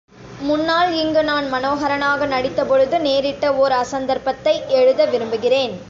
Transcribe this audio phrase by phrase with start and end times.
[0.41, 5.73] முன்னால் இங்கு நான் மனோஹரனாக நடித்த பொழுது நேரிட்ட ஓர் அசந்தர்ப்பத்தை எழுத விரும்புகிறேன்.